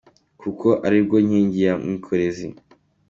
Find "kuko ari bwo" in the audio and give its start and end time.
0.41-1.17